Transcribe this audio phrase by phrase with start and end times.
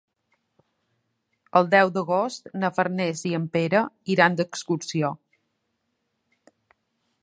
[1.59, 3.85] El deu d'agost na Farners i en Pere
[4.17, 5.17] iran d'excursió.